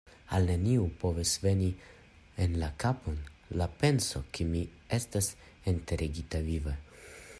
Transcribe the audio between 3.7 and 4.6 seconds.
penso, ke